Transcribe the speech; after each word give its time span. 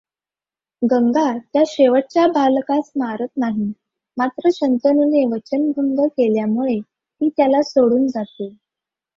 गंगा 0.81 1.25
त्या 1.53 1.61
शेवटच्या 1.67 2.25
बालकास 2.27 2.91
मारत 2.95 3.37
नाही 3.37 3.71
मात्र 4.17 4.49
शंतनूने 4.53 5.25
वचनभंग 5.25 6.05
केल्यामुळे 6.07 6.79
ती 6.79 7.29
त्याला 7.29 7.61
सोडून 7.61 8.07
जाते. 8.07 8.49